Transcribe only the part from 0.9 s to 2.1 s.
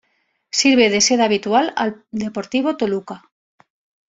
sede habitual al